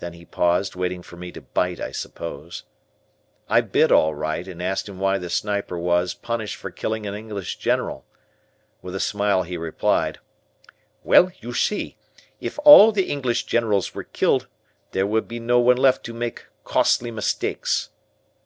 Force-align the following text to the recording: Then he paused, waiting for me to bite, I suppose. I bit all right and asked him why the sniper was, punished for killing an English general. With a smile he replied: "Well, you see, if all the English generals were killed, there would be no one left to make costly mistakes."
Then 0.00 0.12
he 0.12 0.26
paused, 0.26 0.76
waiting 0.76 1.00
for 1.02 1.16
me 1.16 1.32
to 1.32 1.40
bite, 1.40 1.80
I 1.80 1.90
suppose. 1.90 2.64
I 3.48 3.62
bit 3.62 3.90
all 3.90 4.14
right 4.14 4.46
and 4.46 4.62
asked 4.62 4.86
him 4.86 4.98
why 4.98 5.16
the 5.16 5.30
sniper 5.30 5.78
was, 5.78 6.12
punished 6.12 6.56
for 6.56 6.70
killing 6.70 7.06
an 7.06 7.14
English 7.14 7.56
general. 7.56 8.04
With 8.82 8.94
a 8.94 9.00
smile 9.00 9.44
he 9.44 9.56
replied: 9.56 10.18
"Well, 11.04 11.30
you 11.40 11.54
see, 11.54 11.96
if 12.38 12.58
all 12.66 12.92
the 12.92 13.08
English 13.08 13.44
generals 13.46 13.94
were 13.94 14.04
killed, 14.04 14.46
there 14.90 15.06
would 15.06 15.26
be 15.26 15.40
no 15.40 15.58
one 15.58 15.78
left 15.78 16.04
to 16.04 16.12
make 16.12 16.44
costly 16.64 17.10
mistakes." 17.10 17.88